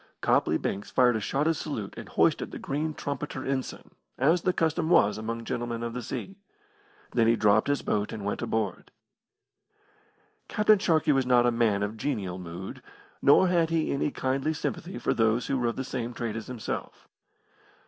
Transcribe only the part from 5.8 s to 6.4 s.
of the sea.